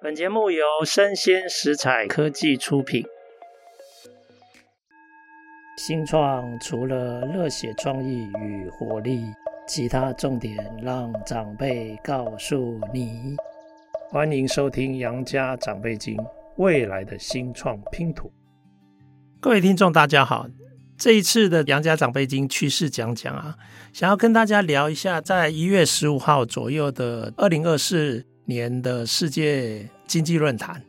[0.00, 3.04] 本节目由生鲜食材科技出品。
[5.76, 9.24] 新创除了热血创意与活力，
[9.66, 13.34] 其他重点让长辈告诉你。
[14.08, 16.16] 欢迎收听《杨家长辈经》，
[16.58, 18.30] 未来的新创拼图。
[19.40, 20.46] 各位听众，大家好。
[20.96, 23.56] 这一次的《杨家长辈经》趋势讲讲啊，
[23.92, 30.82] 想要跟大家聊一下，在一月十五号左右的二零二四年的世界经济论坛。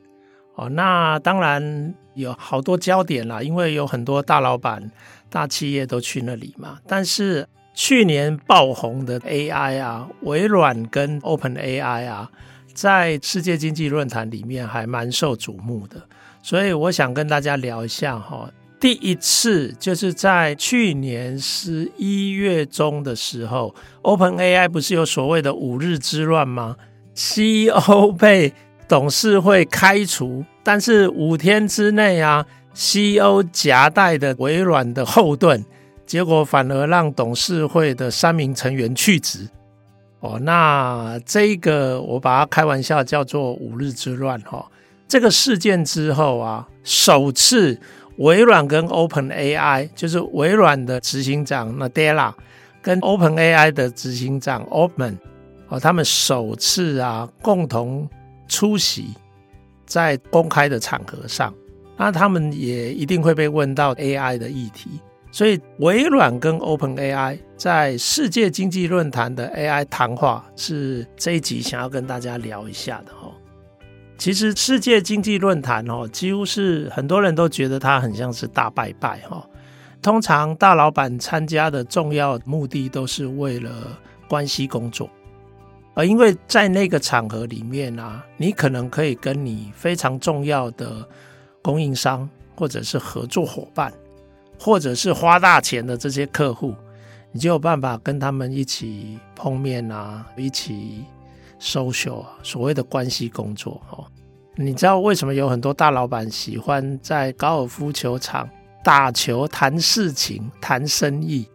[0.55, 4.91] 哦，那当然有好多焦点啦，因为有很多大老板、
[5.29, 6.79] 大企业都去那里嘛。
[6.85, 12.29] 但是去年爆红的 AI 啊，微软跟 OpenAI 啊，
[12.73, 16.01] 在世界经济论坛里面还蛮受瞩目的，
[16.41, 18.51] 所以我想跟大家聊一下哈。
[18.81, 26.75] 第一次就是在去年十一月中的时候，OpenAI 不是有所谓的五日之乱吗
[27.19, 28.53] ？CEO 被
[28.87, 35.65] 董事会开除，但是五天之内啊，CEO 夹带的微软的后盾，
[36.05, 39.49] 结果反而让董事会的三名成员去职。
[40.21, 44.65] 哦，那这个我把它开玩笑叫做五日之乱哈。
[45.07, 47.77] 这个事件之后啊，首次。
[48.19, 52.33] 微软跟 OpenAI 就是微软的执行长 Nadella
[52.81, 55.17] 跟 OpenAI 的执行长 Open
[55.69, 58.09] 哦，他们首次啊共同
[58.47, 59.13] 出席
[59.85, 61.53] 在公开的场合上，
[61.95, 64.99] 那他们也一定会被问到 AI 的议题，
[65.31, 73.31] 所以微软跟 OpenAI 在世界经济论坛的 AI 谈话是这一集想要跟大家聊一下的哦。
[74.17, 79.45] 其实世界经济论坛哦，几乎是很多人都觉得它很像是大拜拜哈。
[80.01, 83.71] 通常大老板参加的重要目的都是为了
[84.27, 85.09] 关系工作，
[85.99, 91.05] 而因为在那个场合里面啊，你可能可以跟你非常重要的
[91.61, 93.91] 供应商，或者是合作伙伴，
[94.57, 96.73] 或者是花大钱的这些客户，
[97.33, 101.03] 你就有办法跟他们一起碰面啊，一起。
[101.61, 104.07] social，所谓的关系工作哦，
[104.55, 108.49] 你知道为什么有很多大老板喜欢在高尔夫球场
[108.81, 111.45] 打球谈事情、谈生意，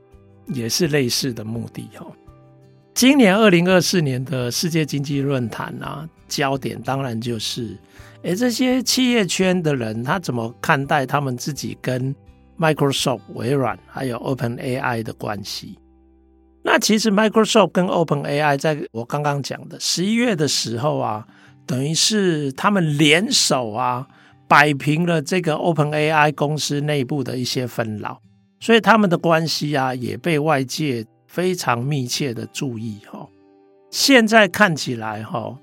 [0.48, 2.12] 也是类似的目的哦。
[2.94, 7.76] 今年二零二四年的世界经济论坛啊，焦点当然就是，
[8.22, 12.14] 诶，这些企业圈的人他怎么看待他们自己跟
[12.56, 15.76] Microsoft 微软还有 OpenAI 的关系？
[16.62, 21.26] 那其实 Microsoft 跟 OpenAI 在我刚刚讲的十一月的时候啊，
[21.66, 24.06] 等于是他们联手啊，
[24.46, 28.20] 摆平了这个 OpenAI 公司内部的一些纷扰，
[28.60, 33.26] 所以他们的关系啊也被外界非常密切的注意哈。
[33.90, 35.58] 现在看起来哈，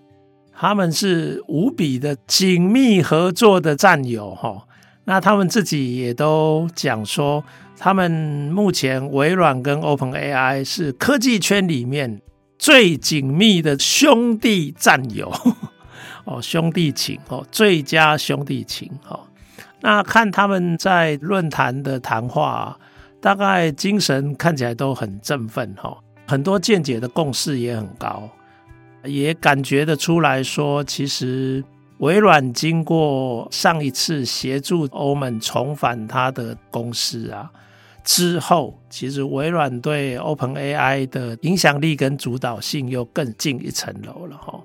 [0.54, 4.68] 他们是无比的紧密合作的战友哈。
[5.06, 7.44] 那他们自己也都讲说。
[7.84, 8.12] 他们
[8.54, 12.22] 目前微软跟 OpenAI 是科技圈里面
[12.60, 15.34] 最紧密的兄弟战友
[16.26, 19.22] 哦，兄弟情哦，最佳兄弟情哦。
[19.80, 22.78] 那看他们在论坛的谈话，
[23.22, 25.96] 大概精神看起来都很振奋哈，
[26.28, 28.28] 很多见解的共识也很高，
[29.04, 31.64] 也感觉得出来说，其实
[32.00, 37.52] 微软经过上一次协助欧盟重返他的公司啊。
[38.04, 44.60] 之后，其实微软对 OpenAI 的影响力跟主导性又更进一层楼了哈。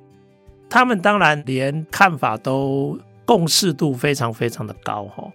[0.71, 5.31] 他们当然连看法都共识度非常非常的高哈。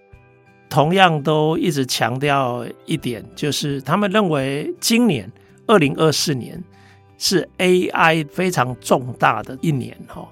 [0.71, 5.29] 同样都一直强调一点，就是他们认为今年
[5.67, 6.63] 二零二四年
[7.17, 10.25] 是 AI 非常重大的一年哈。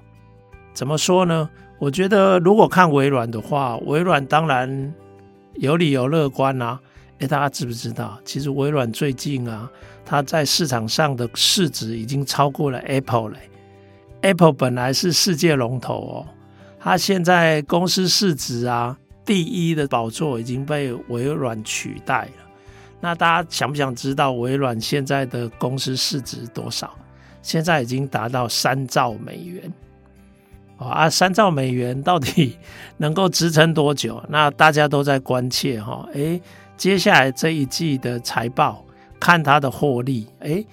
[0.72, 1.50] 怎么说呢？
[1.78, 4.94] 我觉得如果看微软的话，微软当然
[5.56, 6.80] 有理由乐观啊。
[7.18, 8.18] 哎，大家知不知道？
[8.24, 9.70] 其实微软最近啊，
[10.06, 13.36] 它在市场上的市值已经超过了 Apple 嘞。
[14.22, 16.26] Apple 本来是世界龙头哦，
[16.78, 18.96] 它现在公司市值啊，
[19.30, 22.50] 第一的宝座已经被微软取代了。
[23.00, 26.92] 那大家想不想知道微软现在的公司市值多少？
[27.40, 29.72] 现在已经达到三兆美元。
[30.78, 32.58] 哦啊，三兆美元到底
[32.96, 34.20] 能够支撑多久？
[34.28, 36.08] 那大家都在关切哈。
[36.12, 36.42] 诶
[36.76, 38.84] 接下来这一季的财报，
[39.20, 40.66] 看它的获利，诶，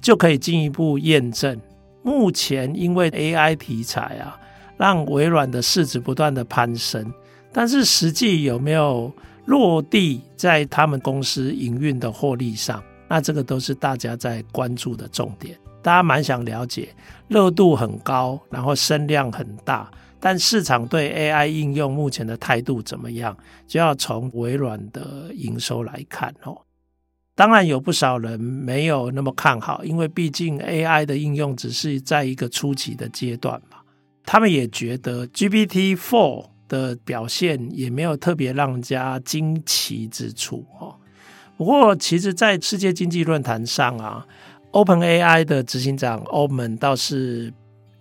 [0.00, 1.60] 就可以进一步验证。
[2.02, 4.40] 目前因为 AI 题材啊，
[4.78, 7.12] 让微软的市值不断的攀升，
[7.52, 9.12] 但是实际有没有
[9.46, 12.82] 落地在他们公司营运的获利上？
[13.08, 15.58] 那这个都是大家在关注的重点。
[15.82, 16.94] 大家蛮想了解，
[17.26, 23.36] 热度很高，然后声量很大，但市场对 AI 应用目前的态度怎么样，
[23.66, 26.56] 就要从微软的营收来看哦。
[27.34, 33.78] 当然有不少人没有那么看好，因为毕竟 AI 的应用只是在一个初期的阶段嘛。
[34.24, 40.96] 他们也觉得 GPT Four 的表现也没有特别让人家惊奇之处哦。
[41.58, 44.26] 不过，其实，在世界经济论坛上啊
[44.72, 47.52] ，OpenAI 的执行长 Altman 倒是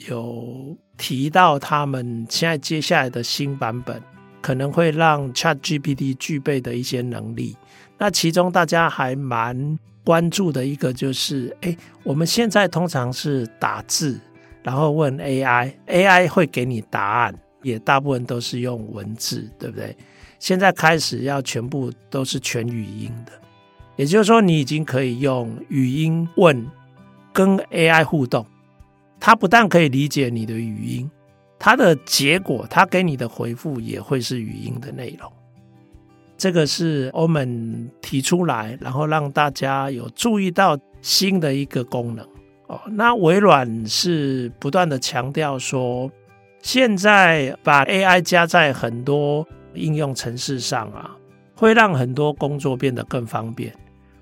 [0.08, 4.02] 有提到，他们现在接下来的新版本
[4.42, 7.58] 可能会让 ChatGPT 具备的一些能力。
[7.98, 14.18] 那其中大家还蛮关注的一个就是，哎，我们现在通常是打字，
[14.64, 19.96] 然后问 AI，AI 会给你答案，也大部分都是用文字，对不对？
[20.40, 23.34] 现在开始要全部都是全语音的，
[23.98, 26.66] 也就是说，你已经可以用语音问
[27.34, 28.46] 跟 AI 互动，
[29.20, 31.12] 它不但可以理解你的语音，
[31.60, 35.30] 它的结果，它给你的回复也会是语音的内容。
[36.38, 42.26] 这个是我们提出来，然后让大家有注意到新的一个功能
[42.68, 42.80] 哦。
[42.92, 46.10] 那微软是不断的强调说，
[46.62, 51.16] 现在把 AI 加在很多应用程式上啊，
[51.56, 53.74] 会让很多工作变得更方便。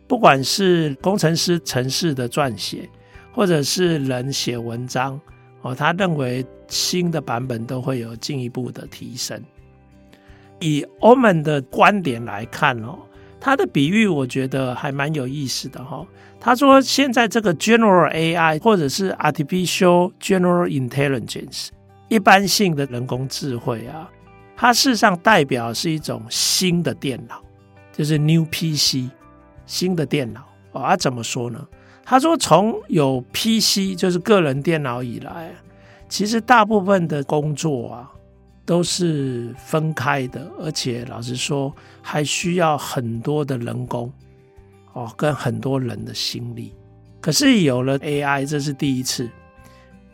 [0.07, 2.87] 不管是工程师程式的撰写，
[3.33, 5.19] 或者是人写文章
[5.61, 9.41] 哦，他认为新的版本都会有进一步的提升。
[10.59, 12.97] 以 Oman 的观点来看哦，
[13.39, 16.05] 他的比喻我觉得还蛮有意思的哈。
[16.39, 21.69] 他说，现在这个 General AI 或者是 Artificial General Intelligence
[22.07, 24.09] 一般性的人工智慧啊，
[24.55, 27.41] 它事实上代表是一种新的电脑，
[27.91, 29.09] 就是 New PC
[29.65, 30.83] 新的电脑哦。
[30.85, 31.67] 他怎么说呢？
[32.03, 35.51] 他说，从有 PC 就是个人电脑以来，
[36.07, 38.11] 其实大部分的工作啊。
[38.65, 44.11] 都是分开的，而且老实说，还需要很多的人工
[44.91, 46.73] 哦，跟很多人的心力。
[47.21, 49.31] 可是有了 AI，这是第一次，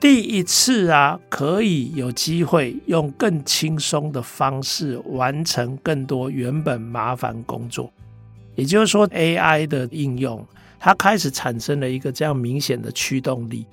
[0.04, 7.90] 第一次啊，可以有机会用更轻松的方式完成更多原本麻烦工作。
[8.56, 10.46] 也就是说，AI 的应用，
[10.78, 13.66] 它开始产生了一个这样明显的驱动力。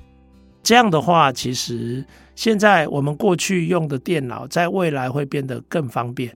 [0.62, 2.04] 这样的话，其实
[2.36, 6.32] 现在我们过去用的电脑，在未来会变得更方便，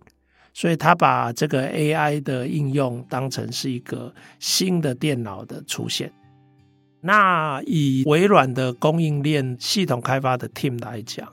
[0.53, 6.11] 所以他把这个 AI 的应用当成是一个新的电脑的出现。
[7.07, 11.29] 那以微软的供应链系统开发的 team 来讲，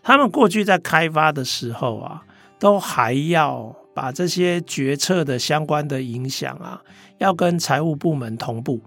[0.00, 2.22] 他们过去在开发的时候啊，
[2.60, 6.80] 都还要把这些决策的相关的影响啊，
[7.18, 8.80] 要跟财务部门同步。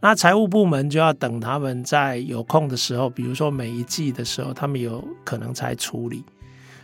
[0.00, 6.24] 那财务部门就要等他们在有空的时候，比如说每一季的时候，他们有可能才处理。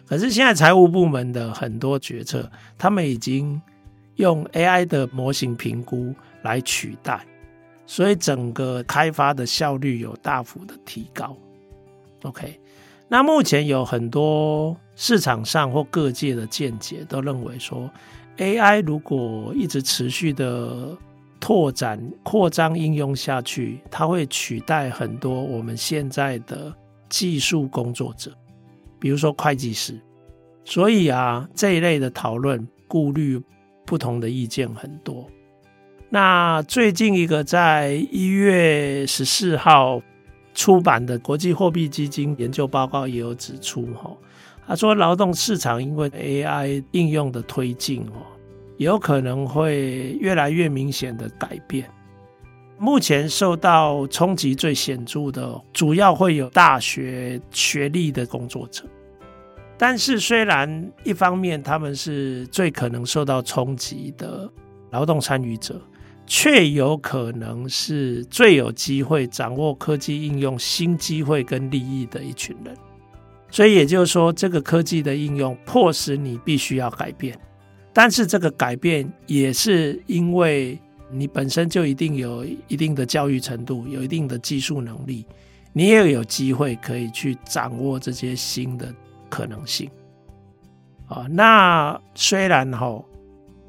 [0.06, 2.48] 可是现在财务部门的很多决策，
[2.78, 3.60] 他们已经
[4.16, 7.24] 用 AI 的模型评估来取代，
[7.86, 11.36] 所以整个开发的效率有大幅的提高。
[12.22, 12.60] OK，
[13.08, 17.90] 那目前有很多市场上或各界的见解都认为说
[18.38, 20.96] ，AI 如果一直持续的。
[21.40, 26.74] 拓展、扩张应用下去，它会取代很多我们现在的
[27.10, 28.32] 技术工作者，
[28.98, 30.00] 比如说会计师。
[30.64, 33.38] 所以啊，这一类的讨论、顾虑、
[33.84, 35.28] 不同的意见很多。
[36.14, 40.00] 那最近一个在一月十四号
[40.54, 44.16] 出版的国际货币基金研究报告也有指出，哈，
[44.64, 48.22] 他说劳动市场因为 AI 应用的推进，哦。
[48.76, 51.90] 有可能会越来越明显的改变。
[52.78, 58.84] 目前受到冲击最显著的，主要会有大学学历的工作者。
[59.76, 64.48] 但是，虽然一方面他们是最可能受到冲击的
[64.92, 65.80] 劳动参与者，
[66.26, 72.74] 却有可能是最有机会掌握科技应用新机会跟利益的一群人。
[73.50, 77.38] 所以，也就是说，这个科技的应用迫使你必须要改变。
[77.92, 80.76] 但是这个改变也是因为
[81.12, 85.24] 你本身就一定有一定的教育程度，有一定的技术能力，
[85.72, 88.92] 你也有机会可以去掌握这些新的
[89.30, 89.88] 可能性。
[91.06, 93.00] 啊，那虽然哈，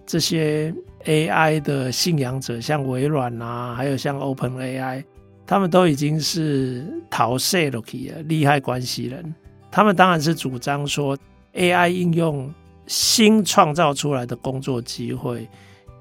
[0.05, 0.73] 这些
[1.05, 5.03] AI 的信仰者，像微软啊，还有像 OpenAI，
[5.45, 9.33] 他们都已经是头洗下去了，利害关系人，
[9.71, 11.17] 他们当然是主张说
[11.53, 12.53] AI 应用。
[12.87, 15.49] 新创造出来的工作机会，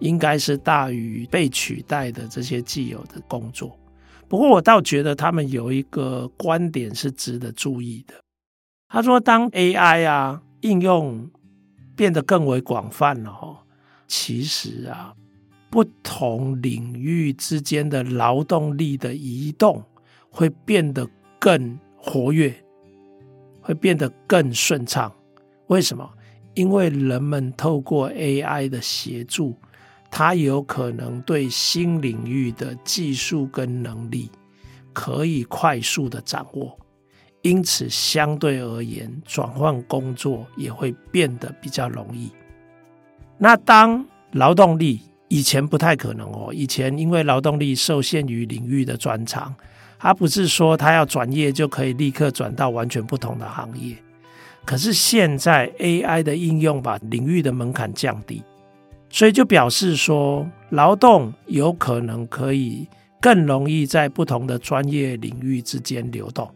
[0.01, 3.75] 应该是大于被取代的这些既有的工作。
[4.29, 8.13] 不过，我倒觉得他们有一个观点是值得注意的，
[8.87, 11.27] 他说，当 AI 啊应用
[11.97, 13.64] 变得更为广泛了哈，
[14.17, 15.13] 其实啊，
[15.69, 19.83] 不同领域之间的劳动力的移动
[20.31, 21.05] 会变得
[21.41, 22.55] 更活跃，
[23.61, 25.13] 会变得更顺畅。
[25.67, 26.09] 为什么？
[26.55, 29.59] 因为人们透过 AI 的协助，
[30.13, 34.31] 它有可能对新领域的技术跟能力
[34.93, 36.79] 可以快速的掌握，
[37.43, 42.31] 因此相对而言，转换工作也会变得比较容易。
[43.39, 49.55] 那当劳动力以前不太可能哦，以前因为劳动力受限于领域的专长，
[49.99, 53.97] 它不是说他要转业就可以立刻转到完全不同的行业。
[54.65, 58.43] 可是现在 AI 的应用把领域的门槛降低，
[59.11, 62.89] 所以就表示说劳动有可能可以
[63.21, 66.49] 更容易在不同的专业领域之间流动。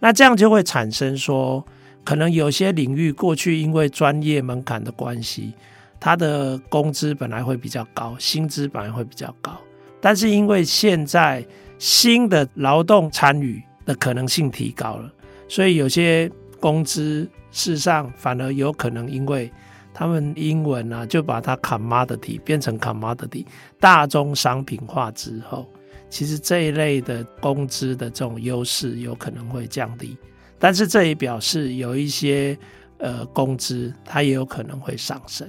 [0.00, 1.64] 那这样就会产生说，
[2.04, 5.52] 可能有些领域过去因为专业门槛的关系，
[6.00, 9.58] 他的工资本来会比较高，薪资本来会比较高，
[10.00, 11.46] 但是因为现在
[11.78, 15.12] 新的劳动参与的可能性提高了，
[15.48, 16.30] 所以有些。
[16.60, 19.48] 工资事实上反而有可能，因为
[19.94, 23.46] 他们英文啊，就把它 commodity 变成 commodity
[23.78, 25.68] 大宗商品化之后，
[26.10, 30.16] 其实这一类的工资的这种优势有可能会降低。
[30.58, 32.58] 但是这也表示有一些
[32.98, 35.48] 呃工资它也有可能会上升。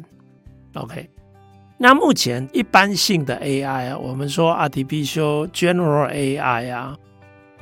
[0.73, 1.09] OK，
[1.77, 6.97] 那目前一般性的 AI 啊，我们说 rtp 修 general AI 啊，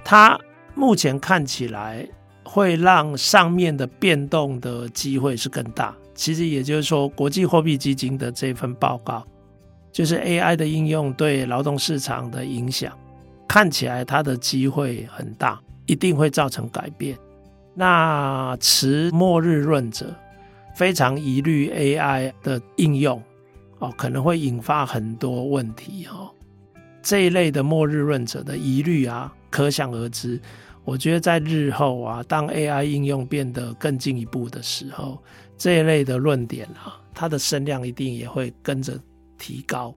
[0.03, 0.39] 它
[0.75, 2.07] 目前看起来。
[2.49, 5.93] 会让上面的变动的机会是更大。
[6.15, 9.21] 其实也就是说，国际货币基金的这份报告，
[9.91, 12.97] 就是 AI 的应用对劳动市场的影响，
[13.49, 17.17] 看起来它的机会很大，一定会造成改变。
[17.75, 20.15] 那持末日论者
[20.77, 23.19] 非常疑虑 AI 的应用
[23.79, 26.29] 哦，可能会引发很多问题哦。
[27.01, 30.39] 这一类的末日论者的疑虑啊，可想而知。
[30.85, 35.17] 我觉得在日后啊，当 AI 应用变得更进一步的时候，
[35.57, 38.99] 这一类的论点啊，它的声量一定也会跟着
[39.35, 39.95] 提高。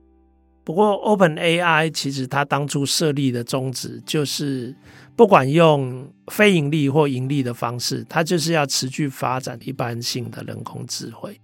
[0.63, 4.75] 不过，OpenAI 其实它当初设立的宗旨就是，
[5.15, 11.39] 不管用非盈利或盈利的方式，它就是要持续发展一般性的人工智慧。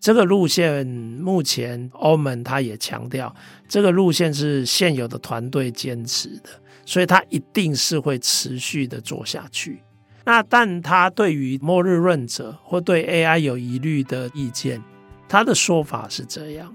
[0.00, 3.34] 这个路线目前欧盟它也强调，
[3.68, 6.50] 这个路线是现有的团队坚持的。
[6.86, 9.80] 所以他一定是会持续的做下去。
[10.22, 14.82] 那但他对于末日论者或对 AI 有疑虑的意见，
[15.26, 16.70] 他的说法是这样：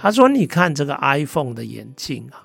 [0.00, 2.42] 他说，你看这个 iPhone 的演进啊，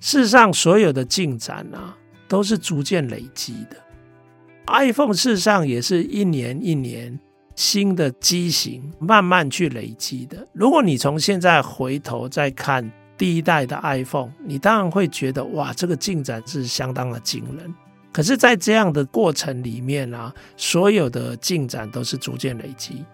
[0.00, 1.94] 事实上所有的进展啊，
[2.26, 3.76] 都是逐渐累积的。
[4.66, 7.18] iPhone 事实上也是一年一年
[7.54, 10.46] 新的机型慢慢去累积的。
[10.52, 17.74] 如果你从现在回头再看，第一代的 iPhone，你当然会觉得哇，这个进展是相当的惊人。
[18.12, 23.04] 可是，在这样的过程里面啊，所有的进展都是逐渐累积。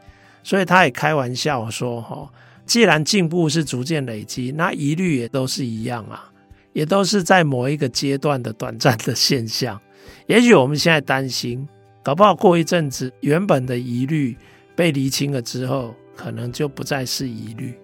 [0.43, 2.31] 所以他也开玩笑说：“哈，
[2.67, 6.31] 既然进步是逐渐累积，那疑虑也都是一样啊，
[6.73, 9.81] 也都是在某一个阶段的短暂的现象。
[10.27, 11.69] 也许我们现在担心，
[12.03, 14.37] 搞不好过一阵子，原本的疑虑
[14.75, 17.75] 被厘清了之后，可能就不再是疑虑。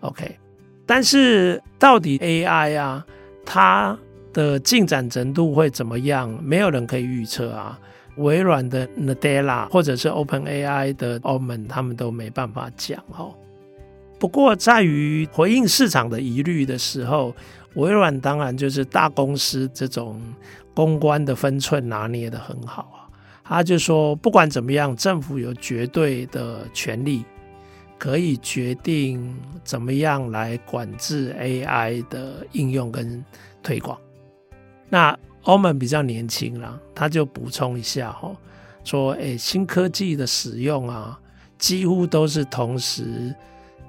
[0.00, 0.38] OK。”
[0.84, 3.06] 但是到底 AI 啊，
[3.46, 3.96] 它
[4.32, 6.28] 的进展程度会怎么样？
[6.42, 7.78] 没有人可以预测啊。
[8.16, 13.32] 微软的 Nadella 或者是 OpenAI 的 Altman 他们都没办法讲哦。
[14.22, 17.34] 不过在于回应市场的疑虑的时候，
[17.74, 20.22] 微软当然就是大公司这种
[20.72, 23.10] 公关的分寸拿捏得很好啊。
[23.42, 27.24] 他就说，不管怎么样，政府有绝对的权利。
[27.98, 33.24] 可以决定怎么样来管制 AI 的应用跟
[33.60, 33.98] 推广。
[34.88, 38.32] 那欧盟比较年轻啦，他就补充一下哈，
[38.84, 41.18] 说：诶，新科技的使用啊，
[41.58, 43.34] 几乎都是同时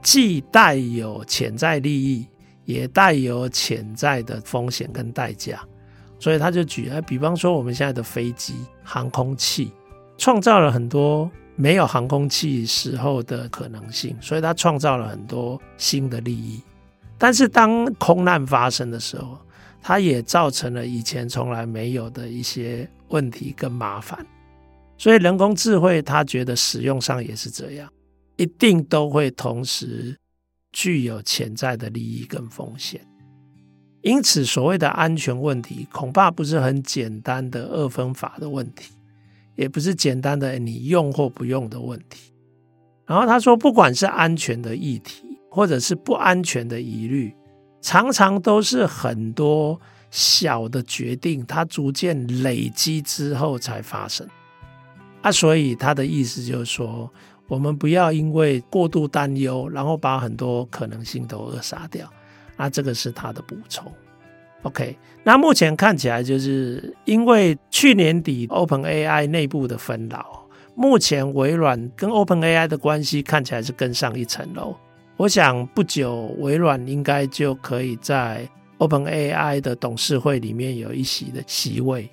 [0.04, 2.28] 既带有潜在利益，
[2.66, 5.60] 也带有潜在的风险跟代价。
[6.20, 9.72] 所以他就举，比方说我们现在的飞机、航空器，
[10.18, 11.32] 创造了很多。
[11.56, 16.60] 没有航空器时候的可能性，所以它创造了很多新的利益。
[17.16, 19.38] 但是当空难发生的时候，
[19.80, 24.26] 它也造成了以前从来没有的一些问题跟麻烦。
[24.98, 27.88] 所以人工智慧，它觉得使用上也是这样，
[28.36, 30.18] 一定都会同时
[30.72, 33.06] 具有潜在的利益跟风险。
[34.02, 38.94] 因此，所谓的安全问题，恐怕不是很简单的二分法的问题。
[39.56, 42.34] 也不是简单的你用或不用的问题。
[43.06, 47.32] 然后他说，不管是安全的议题，或者是不安全的疑虑，
[47.80, 54.28] 常常都是很多小的决定，它逐渐累积之后才发生。
[55.22, 57.08] 啊，所以他的意思就是说，
[57.48, 62.12] 我们不要因为过度担忧，然后把很多可能性都扼杀掉。
[62.58, 63.92] 那，这个是他的补充。
[64.62, 74.76] OK，那目前看起来就是因为去年底 OpenAI 内部的纷扰，目前微软跟 OpenAI 的关系看起来是更上一层楼。
[75.18, 78.48] 我想不久微软应该就可以在
[78.78, 82.10] OpenAI 的董事会里面有一席的席位。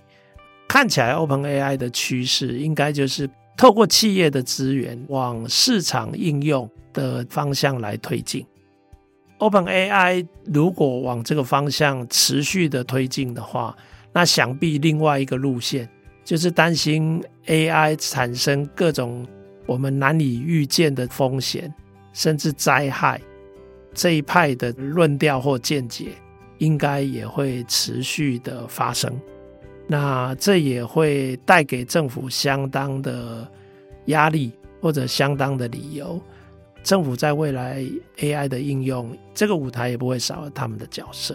[0.69, 3.29] 看起来 OpenAI 的趋势应该就是
[3.61, 8.43] 透过企业的资源往市场应用的方向来推进。
[9.39, 13.77] OpenAI 如果往这个方向持续的推进的话，
[14.15, 15.87] 那想必另外一个路线
[16.25, 19.27] 就是担心 AI 产生各种
[19.67, 21.71] 我们难以预见的风险，
[22.15, 23.21] 甚至灾害。
[23.93, 26.13] 这一派的论调或见解，
[26.57, 29.21] 应该也会持续的发生。
[29.91, 33.45] 那这也会带给政府相当的
[34.05, 36.23] 压力，或者相当的理由。
[36.85, 37.85] 政府在未来
[38.19, 41.35] AI 的应用，这个舞台也不会少了他们的角色。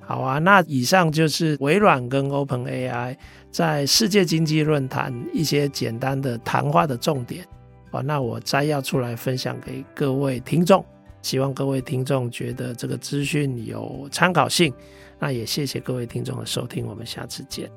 [0.00, 3.16] 好啊，那以上就是微软跟 OpenAI
[3.52, 7.46] 在世界经济论坛一些简单的谈话的重点。
[7.92, 10.84] 好，那我摘要出来分享给各位听众，
[11.22, 14.74] 希望各位听众觉得这个资讯有参考性。
[15.18, 17.70] 那也谢谢各位听众的收听，我们下次见。